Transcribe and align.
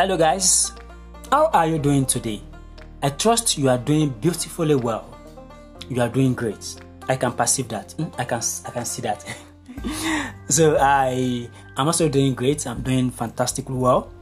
Hello, 0.00 0.16
guys. 0.16 0.70
How 1.32 1.50
are 1.52 1.66
you 1.66 1.76
doing 1.76 2.06
today? 2.06 2.40
I 3.02 3.10
trust 3.10 3.58
you 3.58 3.68
are 3.68 3.78
doing 3.78 4.10
beautifully 4.20 4.76
well. 4.76 5.12
You 5.88 6.00
are 6.02 6.08
doing 6.08 6.34
great. 6.34 6.76
I 7.08 7.16
can 7.16 7.32
perceive 7.32 7.66
that. 7.70 7.94
Hmm, 7.98 8.04
I 8.16 8.22
can 8.24 8.38
I 8.38 8.70
can 8.70 8.84
see 8.84 9.02
that. 9.02 9.26
so 10.48 10.76
I 10.78 11.50
am 11.76 11.88
also 11.88 12.08
doing 12.08 12.34
great. 12.34 12.64
I'm 12.68 12.80
doing 12.80 13.10
fantastically 13.10 13.74
well. 13.74 14.12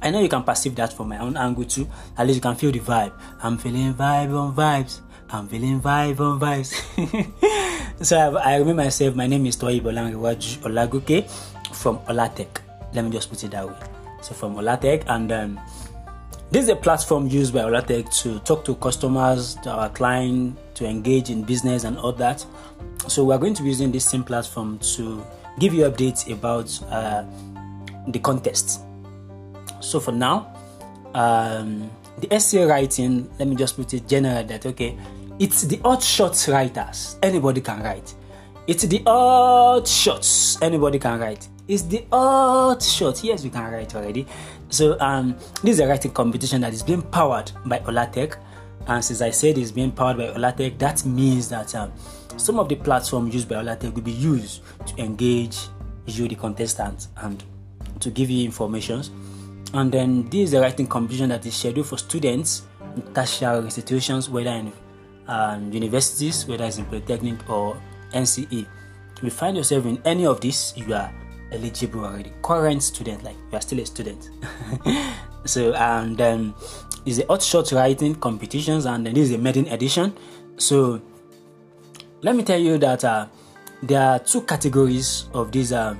I 0.00 0.10
know 0.10 0.20
you 0.20 0.28
can 0.28 0.44
perceive 0.44 0.76
that 0.76 0.92
from 0.92 1.08
my 1.08 1.18
own 1.18 1.36
angle 1.36 1.64
too. 1.64 1.88
At 2.16 2.28
least 2.28 2.36
you 2.36 2.42
can 2.42 2.54
feel 2.54 2.70
the 2.70 2.78
vibe. 2.78 3.10
I'm 3.42 3.58
feeling 3.58 3.94
vibe 3.94 4.30
on 4.38 4.54
vibes. 4.54 5.00
I'm 5.30 5.48
feeling 5.48 5.80
vibe 5.80 6.20
on 6.20 6.38
vibes. 6.38 6.78
so 8.04 8.36
I, 8.38 8.52
I 8.52 8.56
remember 8.58 8.84
myself. 8.84 9.16
My 9.16 9.26
name 9.26 9.46
is 9.46 9.56
Toyi 9.56 9.80
Bolangiwaju 9.82 10.58
Olagoke 10.62 11.28
from 11.74 11.98
Olatech. 12.06 12.60
Let 12.94 13.04
me 13.04 13.10
just 13.10 13.28
put 13.30 13.42
it 13.42 13.50
that 13.50 13.66
way. 13.66 13.74
So 14.22 14.34
from 14.34 14.54
Olatech, 14.56 15.04
and 15.08 15.30
um, 15.32 15.60
this 16.50 16.64
is 16.64 16.68
a 16.68 16.76
platform 16.76 17.26
used 17.26 17.52
by 17.52 17.60
Olatech 17.60 18.10
to 18.22 18.38
talk 18.40 18.64
to 18.64 18.74
customers, 18.76 19.56
to 19.56 19.70
our 19.70 19.88
client, 19.90 20.56
to 20.76 20.86
engage 20.86 21.28
in 21.30 21.42
business 21.42 21.84
and 21.84 21.98
all 21.98 22.12
that. 22.12 22.44
So 23.08 23.24
we 23.24 23.34
are 23.34 23.38
going 23.38 23.54
to 23.54 23.62
be 23.62 23.68
using 23.68 23.92
this 23.92 24.04
same 24.04 24.24
platform 24.24 24.78
to 24.96 25.24
give 25.58 25.74
you 25.74 25.84
updates 25.84 26.32
about 26.32 26.80
uh, 26.90 27.24
the 28.08 28.18
contest 28.18 28.80
so 29.82 29.98
for 30.00 30.12
now, 30.12 30.54
um, 31.12 31.90
the 32.18 32.32
essay 32.32 32.64
writing, 32.64 33.28
let 33.38 33.48
me 33.48 33.56
just 33.56 33.76
put 33.76 33.92
it 33.92 34.08
general 34.08 34.44
that 34.44 34.64
okay, 34.64 34.96
it's 35.38 35.62
the 35.62 35.80
odd 35.84 36.02
shots 36.02 36.48
writers. 36.48 37.16
Anybody 37.22 37.60
can 37.60 37.82
write. 37.82 38.14
It's 38.66 38.84
the 38.84 39.02
odd 39.06 39.86
shots. 39.86 40.60
Anybody 40.62 40.98
can 40.98 41.18
write. 41.18 41.48
It's 41.66 41.82
the 41.82 42.06
odd 42.12 42.82
shots. 42.82 43.24
Yes, 43.24 43.44
we 43.44 43.50
can 43.50 43.72
write 43.72 43.94
already. 43.94 44.26
So 44.68 44.98
um, 45.00 45.36
this 45.62 45.74
is 45.74 45.80
a 45.80 45.86
writing 45.86 46.12
competition 46.12 46.60
that 46.62 46.72
is 46.72 46.82
being 46.82 47.02
powered 47.02 47.50
by 47.66 47.80
Olatech. 47.80 48.36
And 48.86 49.04
since 49.04 49.20
I 49.20 49.30
said 49.30 49.58
it's 49.58 49.70
being 49.70 49.92
powered 49.92 50.16
by 50.16 50.26
Olatech, 50.28 50.78
that 50.78 51.04
means 51.04 51.48
that 51.48 51.74
um, 51.74 51.92
some 52.36 52.58
of 52.58 52.68
the 52.68 52.76
platforms 52.76 53.34
used 53.34 53.48
by 53.48 53.56
Olatech 53.56 53.94
will 53.94 54.02
be 54.02 54.12
used 54.12 54.62
to 54.86 55.02
engage 55.02 55.58
you, 56.06 56.28
the 56.28 56.34
contestants, 56.34 57.08
and 57.18 57.42
to 58.00 58.10
give 58.10 58.30
you 58.30 58.44
informations 58.44 59.10
and 59.74 59.90
then 59.90 60.28
this 60.28 60.48
is 60.48 60.54
a 60.54 60.60
writing 60.60 60.86
competition 60.86 61.30
that 61.30 61.46
is 61.46 61.54
scheduled 61.54 61.86
for 61.86 61.96
students 61.96 62.62
in 62.94 63.02
tertiary 63.14 63.64
institutions, 63.64 64.28
whether 64.28 64.50
in 64.50 64.72
um, 65.26 65.72
universities, 65.72 66.46
whether 66.46 66.64
it's 66.64 66.76
in 66.76 66.84
polytechnic 66.84 67.48
or 67.48 67.80
NCE. 68.12 68.66
You 69.22 69.30
find 69.30 69.56
yourself 69.56 69.86
in 69.86 70.02
any 70.04 70.26
of 70.26 70.40
these, 70.40 70.72
you 70.76 70.92
are 70.94 71.12
eligible 71.52 72.04
already. 72.04 72.32
Current 72.42 72.82
student, 72.82 73.22
like 73.22 73.36
you 73.50 73.58
are 73.58 73.60
still 73.60 73.78
a 73.78 73.86
student. 73.86 74.30
so 75.44 75.74
and 75.74 76.16
then 76.16 76.54
is 77.06 77.18
the 77.18 77.26
hot 77.26 77.42
short 77.42 77.70
writing 77.72 78.16
competitions, 78.16 78.86
and 78.86 79.06
then 79.06 79.14
this 79.14 79.30
is 79.30 79.34
a 79.34 79.38
maiden 79.38 79.68
edition. 79.68 80.12
So 80.56 81.00
let 82.22 82.34
me 82.34 82.42
tell 82.42 82.58
you 82.58 82.78
that 82.78 83.04
uh, 83.04 83.26
there 83.82 84.02
are 84.02 84.18
two 84.18 84.42
categories 84.42 85.28
of 85.34 85.52
these 85.52 85.72
uh, 85.72 85.94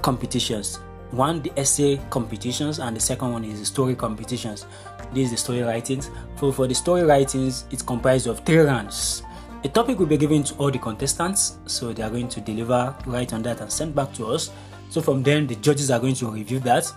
competitions 0.00 0.80
one 1.10 1.42
the 1.42 1.52
essay 1.58 2.00
competitions 2.08 2.78
and 2.78 2.96
the 2.96 3.00
second 3.00 3.32
one 3.32 3.44
is 3.44 3.58
the 3.58 3.66
story 3.66 3.94
competitions 3.94 4.66
this 5.12 5.24
is 5.24 5.30
the 5.32 5.36
story 5.36 5.60
writings 5.62 6.10
so 6.38 6.52
for 6.52 6.66
the 6.66 6.74
story 6.74 7.02
writings 7.02 7.64
it's 7.70 7.82
comprised 7.82 8.26
of 8.26 8.38
three 8.44 8.58
rounds 8.58 9.22
a 9.62 9.68
topic 9.68 9.98
will 9.98 10.06
be 10.06 10.16
given 10.16 10.42
to 10.42 10.54
all 10.54 10.70
the 10.70 10.78
contestants 10.78 11.58
so 11.66 11.92
they 11.92 12.02
are 12.02 12.10
going 12.10 12.28
to 12.28 12.40
deliver 12.40 12.94
write 13.06 13.32
on 13.32 13.42
that 13.42 13.60
and 13.60 13.70
send 13.70 13.94
back 13.94 14.12
to 14.14 14.26
us. 14.26 14.50
So 14.88 15.00
from 15.00 15.22
then 15.22 15.46
the 15.46 15.56
judges 15.56 15.90
are 15.90 15.98
going 15.98 16.14
to 16.14 16.30
review 16.30 16.60
that. 16.60 16.90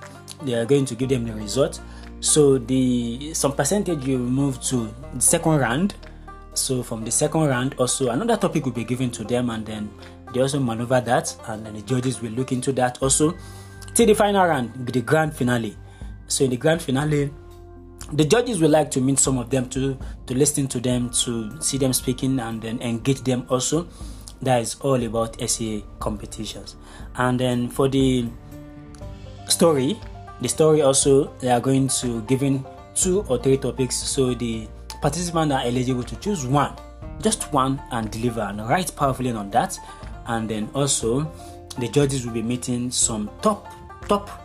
They 0.43 0.53
are 0.53 0.65
going 0.65 0.85
to 0.85 0.95
give 0.95 1.09
them 1.09 1.25
the 1.25 1.33
result. 1.33 1.81
So 2.21 2.57
the 2.57 3.33
some 3.33 3.53
percentage 3.53 4.05
you 4.05 4.17
move 4.17 4.61
to 4.63 4.93
the 5.13 5.21
second 5.21 5.57
round. 5.59 5.95
So 6.53 6.83
from 6.83 7.03
the 7.03 7.11
second 7.11 7.47
round 7.47 7.75
also 7.77 8.09
another 8.09 8.37
topic 8.37 8.65
will 8.65 8.71
be 8.71 8.85
given 8.85 9.11
to 9.11 9.23
them 9.23 9.49
and 9.49 9.65
then 9.65 9.89
they 10.33 10.39
also 10.39 10.59
maneuver 10.59 11.01
that 11.01 11.35
and 11.47 11.65
then 11.65 11.73
the 11.73 11.81
judges 11.81 12.21
will 12.21 12.31
look 12.31 12.51
into 12.51 12.71
that 12.73 13.01
also. 13.03 13.33
Till 13.93 14.07
the 14.07 14.15
final 14.15 14.47
round, 14.47 14.87
the 14.87 15.01
grand 15.01 15.35
finale. 15.35 15.77
So 16.27 16.45
in 16.45 16.49
the 16.49 16.57
grand 16.57 16.81
finale, 16.81 17.31
the 18.13 18.23
judges 18.23 18.61
would 18.61 18.71
like 18.71 18.91
to 18.91 19.01
meet 19.01 19.19
some 19.19 19.37
of 19.37 19.49
them 19.49 19.67
to 19.69 19.97
to 20.27 20.35
listen 20.35 20.67
to 20.67 20.79
them, 20.79 21.09
to 21.25 21.61
see 21.61 21.77
them 21.77 21.93
speaking, 21.93 22.39
and 22.39 22.61
then 22.61 22.81
engage 22.81 23.21
them 23.21 23.45
also. 23.49 23.87
That 24.41 24.61
is 24.61 24.75
all 24.81 25.01
about 25.01 25.41
essay 25.41 25.83
competitions. 25.99 26.75
And 27.15 27.39
then 27.39 27.69
for 27.69 27.87
the 27.87 28.25
story, 29.47 29.99
the 30.41 30.49
story 30.49 30.81
also 30.81 31.33
they 31.39 31.49
are 31.49 31.61
going 31.61 31.87
to 32.01 32.21
given 32.23 32.65
two 32.93 33.21
or 33.29 33.37
three 33.37 33.57
topics. 33.57 33.95
So 33.95 34.33
the 34.33 34.67
participants 35.01 35.53
are 35.53 35.61
eligible 35.61 36.03
to 36.03 36.15
choose 36.17 36.45
one, 36.45 36.75
just 37.21 37.51
one, 37.53 37.81
and 37.91 38.11
deliver 38.11 38.41
and 38.41 38.67
write 38.67 38.95
powerfully 38.95 39.31
on 39.31 39.49
that. 39.51 39.77
And 40.27 40.49
then 40.49 40.69
also 40.73 41.31
the 41.79 41.87
judges 41.87 42.25
will 42.25 42.33
be 42.33 42.43
meeting 42.43 42.91
some 42.91 43.31
top 43.41 43.71
top 44.07 44.42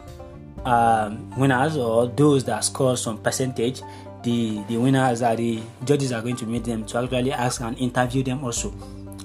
um, 0.69 1.31
winners 1.37 1.77
or 1.77 2.07
those 2.09 2.45
that 2.45 2.63
score 2.65 2.97
some 2.97 3.19
percentage, 3.19 3.81
the 4.23 4.63
the 4.69 4.77
winners 4.77 5.23
are 5.23 5.35
the 5.35 5.61
judges 5.85 6.13
are 6.13 6.21
going 6.21 6.37
to 6.37 6.47
meet 6.47 6.65
them 6.65 6.85
to 6.87 6.99
actually 6.99 7.33
ask 7.33 7.61
and 7.63 7.77
interview 7.79 8.23
them 8.23 8.45
also. 8.45 8.73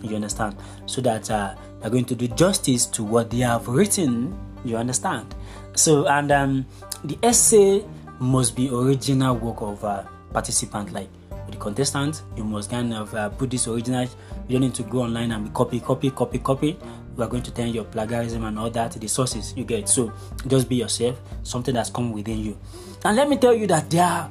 You 0.02 0.16
understand? 0.16 0.56
So 0.86 1.02
that 1.02 1.30
uh, 1.30 1.56
they're 1.82 1.90
going 1.90 2.06
to 2.06 2.16
do 2.16 2.28
justice 2.30 2.86
to 2.88 3.04
what 3.04 3.30
they 3.30 3.40
have 3.40 3.68
written. 3.68 4.38
You 4.64 4.78
understand? 4.78 5.36
So 5.76 6.08
and 6.08 6.32
um, 6.32 6.66
the 7.04 7.18
essay 7.24 7.84
must 8.20 8.56
be 8.56 8.70
original 8.70 9.36
work 9.36 9.62
of 9.62 9.84
a 9.84 10.08
participant 10.32 10.94
like 10.94 11.10
the 11.50 11.58
contestant 11.58 12.24
you 12.36 12.44
must 12.44 12.70
kind 12.70 12.94
of 12.94 13.14
uh, 13.14 13.30
put 13.30 13.50
this 13.50 13.68
original 13.68 14.08
you 14.48 14.54
don't 14.54 14.62
need 14.62 14.76
to 14.76 14.84
go 14.84 15.02
online 15.02 15.32
and 15.32 15.54
copy 15.54 15.80
copy 15.80 16.10
copy 16.12 16.40
copy 16.40 16.78
we 17.16 17.24
are 17.24 17.28
going 17.28 17.44
to 17.44 17.52
tell 17.52 17.68
your 17.68 17.84
plagiarism 17.84 18.44
and 18.44 18.58
all 18.58 18.70
that, 18.72 18.94
the 18.94 19.08
sources 19.08 19.54
you 19.56 19.64
get. 19.64 19.88
So 19.88 20.12
just 20.48 20.68
be 20.68 20.78
yourself, 20.78 21.20
something 21.44 21.74
that's 21.74 21.90
come 21.90 22.12
within 22.12 22.40
you. 22.40 22.58
And 23.06 23.16
let 23.16 23.30
me 23.30 23.38
tell 23.38 23.54
you 23.54 23.68
that 23.68 23.90
there 23.90 24.04
are 24.04 24.30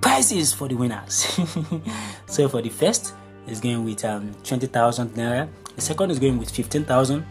prizes 0.00 0.52
for 0.52 0.68
the 0.68 0.74
winners. 0.74 1.12
so 2.26 2.48
for 2.48 2.62
the 2.62 2.70
first 2.70 3.14
is 3.46 3.60
going 3.60 3.84
with 3.84 4.04
um, 4.04 4.34
20,000 4.44 5.10
naira, 5.10 5.48
the 5.74 5.80
second 5.80 6.10
is 6.10 6.18
going 6.18 6.38
with 6.38 6.50
15,000, 6.50 7.24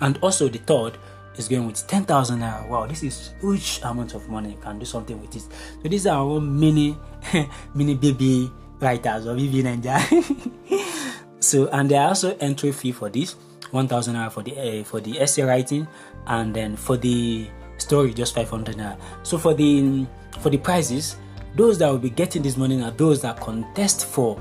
and 0.00 0.18
also 0.18 0.48
the 0.48 0.58
third 0.58 0.98
is 1.38 1.48
going 1.48 1.66
with 1.66 1.86
10,000 1.86 2.40
naira. 2.40 2.68
Wow, 2.68 2.86
this 2.86 3.02
is 3.02 3.32
huge 3.40 3.80
amount 3.82 4.14
of 4.14 4.28
money. 4.28 4.50
You 4.50 4.58
can 4.58 4.78
do 4.78 4.84
something 4.84 5.20
with 5.20 5.34
it. 5.36 5.42
So 5.82 5.88
these 5.88 6.06
are 6.06 6.18
our 6.18 6.40
mini, 6.40 6.96
mini 7.74 7.94
baby 7.94 8.50
writers 8.80 9.26
or 9.26 9.34
BB 9.34 9.62
Ninja. 9.62 11.08
so 11.40 11.68
and 11.68 11.90
there 11.90 12.00
are 12.02 12.08
also 12.08 12.36
entry 12.38 12.72
fee 12.72 12.92
for 12.92 13.08
this 13.08 13.36
1000 13.70 14.14
naira 14.14 14.30
for 14.30 14.42
the 14.42 14.80
uh, 14.80 14.84
for 14.84 15.00
the 15.00 15.20
essay 15.20 15.42
writing 15.42 15.86
and 16.26 16.54
then 16.54 16.76
for 16.76 16.96
the 16.96 17.48
story 17.78 18.12
just 18.12 18.34
500 18.34 18.76
naira 18.76 18.98
so 19.22 19.38
for 19.38 19.54
the 19.54 20.06
for 20.40 20.50
the 20.50 20.58
prizes 20.58 21.16
those 21.54 21.78
that 21.78 21.88
will 21.90 21.98
be 21.98 22.10
getting 22.10 22.42
this 22.42 22.56
money 22.56 22.82
are 22.82 22.90
those 22.92 23.22
that 23.22 23.38
contest 23.40 24.06
for 24.06 24.40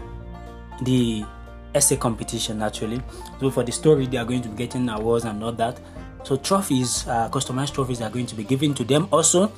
the 0.84 1.26
essay 1.74 1.98
competition 1.98 2.62
actually 2.62 3.02
so 3.40 3.52
for 3.52 3.64
the 3.64 3.72
story 3.72 4.08
they 4.08 4.18
are 4.18 4.26
going 4.26 4.42
to 4.42 4.50
be 4.50 4.56
getting 4.56 4.90
awards 4.90 5.26
and 5.26 5.44
all 5.44 5.52
that 5.52 5.80
so 6.28 6.36
trophies 6.36 7.08
uh, 7.08 7.30
customized 7.30 7.74
trophies 7.74 8.02
are 8.02 8.10
going 8.10 8.26
to 8.26 8.36
be 8.36 8.44
given 8.44 8.74
to 8.74 8.84
them 8.84 9.08
also 9.14 9.50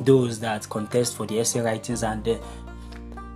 those 0.00 0.38
that 0.38 0.68
contest 0.68 1.16
for 1.16 1.26
the 1.26 1.40
essay 1.40 1.60
writings 1.60 2.04
and 2.04 2.26
uh, 2.28 2.38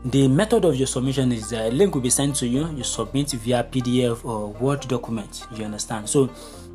the 0.05 0.29
method 0.29 0.65
of 0.65 0.77
your 0.77 0.87
submission 0.87 1.33
is 1.33 1.53
a 1.53 1.69
link 1.71 1.93
will 1.93 2.01
be 2.01 2.11
sent 2.11 2.37
to 2.37 2.47
you. 2.47 2.71
You 2.71 2.85
submit 2.85 3.33
via 3.33 3.65
PDF 3.65 4.25
or 4.25 4.53
Word 4.53 4.87
document. 4.87 5.45
You 5.53 5.65
understand? 5.65 6.09
So 6.09 6.31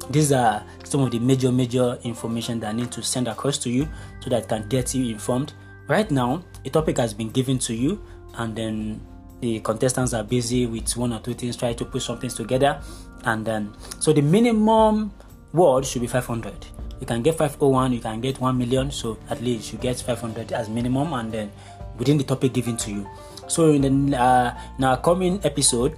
these 0.09 0.33
are 0.33 0.65
some 0.83 1.01
of 1.01 1.11
the 1.11 1.19
major 1.19 1.49
major 1.49 1.97
information 2.03 2.59
that 2.59 2.71
I 2.71 2.73
need 2.73 2.91
to 2.91 3.01
send 3.01 3.29
across 3.29 3.57
to 3.59 3.69
you 3.69 3.87
so 4.19 4.29
that 4.31 4.43
I 4.43 4.47
can 4.47 4.67
get 4.67 4.93
you 4.93 5.13
informed. 5.13 5.53
Right 5.87 6.11
now, 6.11 6.43
a 6.65 6.69
topic 6.69 6.97
has 6.97 7.13
been 7.13 7.29
given 7.29 7.57
to 7.59 7.73
you, 7.73 8.03
and 8.35 8.53
then 8.53 8.99
the 9.39 9.61
contestants 9.61 10.13
are 10.13 10.23
busy 10.23 10.65
with 10.65 10.95
one 10.97 11.13
or 11.13 11.19
two 11.19 11.33
things, 11.33 11.55
trying 11.55 11.75
to 11.77 11.85
put 11.85 12.01
some 12.01 12.19
things 12.19 12.33
together, 12.33 12.81
and 13.23 13.45
then 13.45 13.73
so 13.99 14.11
the 14.11 14.21
minimum 14.21 15.13
word 15.53 15.85
should 15.85 16.01
be 16.01 16.07
500. 16.07 16.53
You 16.99 17.07
can 17.07 17.21
get 17.23 17.35
501, 17.35 17.93
you 17.93 17.99
can 17.99 18.21
get 18.21 18.39
1 18.39 18.57
million, 18.57 18.91
so 18.91 19.17
at 19.29 19.41
least 19.41 19.73
you 19.73 19.79
get 19.79 19.99
500 19.99 20.51
as 20.51 20.69
minimum, 20.69 21.13
and 21.13 21.31
then 21.31 21.51
within 21.97 22.17
the 22.17 22.23
topic 22.23 22.53
given 22.53 22.77
to 22.77 22.91
you. 22.91 23.07
So 23.47 23.71
in 23.71 24.11
the 24.11 24.17
uh, 24.17 24.55
our 24.83 24.97
coming 24.97 25.39
episode 25.43 25.97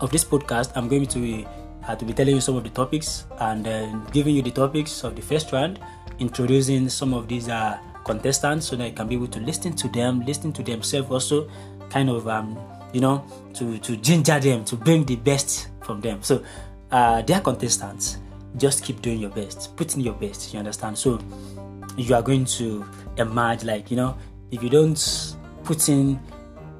of 0.00 0.10
this 0.10 0.24
podcast, 0.24 0.72
I'm 0.76 0.86
going 0.88 1.06
to 1.06 1.18
be, 1.18 1.46
uh, 1.88 1.96
to 1.96 2.04
be 2.04 2.12
telling 2.12 2.34
you 2.34 2.40
some 2.40 2.56
of 2.56 2.64
the 2.64 2.70
topics 2.70 3.24
and 3.40 3.66
uh, 3.66 3.86
giving 4.12 4.36
you 4.36 4.42
the 4.42 4.50
topics 4.50 5.02
of 5.02 5.16
the 5.16 5.22
first 5.22 5.50
round, 5.50 5.80
introducing 6.18 6.88
some 6.88 7.14
of 7.14 7.26
these 7.26 7.48
uh, 7.48 7.78
contestants 8.04 8.66
so 8.68 8.76
that 8.76 8.86
you 8.86 8.94
can 8.94 9.08
be 9.08 9.14
able 9.14 9.26
to 9.28 9.40
listen 9.40 9.74
to 9.76 9.88
them, 9.88 10.20
listen 10.24 10.52
to 10.52 10.62
themselves 10.62 11.10
also, 11.10 11.48
kind 11.90 12.10
of 12.10 12.28
um, 12.28 12.58
you 12.92 13.00
know 13.00 13.24
to 13.54 13.78
to 13.78 13.96
ginger 13.96 14.38
them 14.38 14.64
to 14.64 14.76
bring 14.76 15.04
the 15.04 15.16
best 15.16 15.68
from 15.82 16.00
them. 16.00 16.22
So 16.22 16.44
uh, 16.90 17.22
they 17.22 17.34
are 17.34 17.40
contestants. 17.40 18.18
Just 18.56 18.84
keep 18.84 19.02
doing 19.02 19.20
your 19.20 19.30
best, 19.30 19.76
put 19.76 19.94
in 19.94 20.00
your 20.00 20.14
best. 20.14 20.52
You 20.52 20.58
understand? 20.58 20.98
So 20.98 21.20
you 21.96 22.14
are 22.14 22.22
going 22.22 22.44
to 22.44 22.84
emerge. 23.16 23.64
Like, 23.64 23.90
you 23.90 23.96
know, 23.96 24.16
if 24.50 24.62
you 24.62 24.70
don't 24.70 25.36
put 25.64 25.88
in 25.88 26.20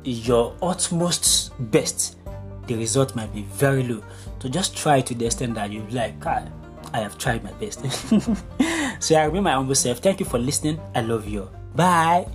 your 0.05 0.55
utmost 0.63 1.53
best, 1.71 2.17
the 2.67 2.77
result 2.77 3.15
might 3.17 3.33
be 3.35 3.43
very 3.43 3.83
low. 3.83 4.03
So 4.41 4.49
just 4.49 4.77
try 4.77 5.01
to 5.01 5.15
the 5.15 5.27
extent 5.27 5.55
that 5.55 5.71
you 5.73 5.85
like, 5.91 6.19
God, 6.21 6.51
I 6.93 7.01
have 7.01 7.19
tried 7.19 7.45
my 7.45 7.53
best. 7.53 7.81
so 9.03 9.17
I 9.17 9.25
remain 9.25 9.43
my 9.43 9.53
humble 9.53 9.75
self. 9.75 9.99
Thank 9.99 10.21
you 10.21 10.27
for 10.27 10.39
listening. 10.39 10.81
I 10.95 11.03
love 11.03 11.27
you. 11.29 11.51
Bye. 11.75 12.27